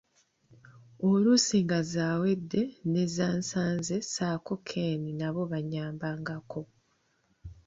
[1.07, 2.61] Oluusi nga Zaawedde
[2.91, 6.61] ne Zansanze ssaako Ken nabo bannyambako.